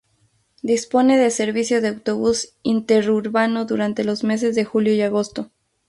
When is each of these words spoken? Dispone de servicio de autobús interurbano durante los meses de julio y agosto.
Dispone 0.63 1.15
de 1.19 1.29
servicio 1.29 1.79
de 1.79 1.89
autobús 1.89 2.55
interurbano 2.63 3.65
durante 3.65 4.03
los 4.03 4.23
meses 4.23 4.55
de 4.55 4.65
julio 4.65 4.95
y 4.95 5.01
agosto. 5.03 5.51